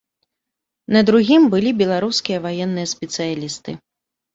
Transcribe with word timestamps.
На 0.97 1.03
другім 1.11 1.47
былі 1.53 1.75
беларускія 1.85 2.43
ваенныя 2.49 2.87
спецыялісты. 2.99 3.83